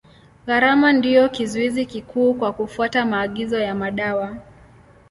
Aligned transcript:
Gharama 0.47 0.93
ndio 0.93 1.29
kizuizi 1.29 1.85
kikuu 1.85 2.33
kwa 2.33 2.53
kufuata 2.53 3.05
maagizo 3.05 3.59
ya 3.59 3.75
madawa. 3.75 4.37